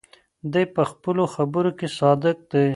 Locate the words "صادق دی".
1.99-2.67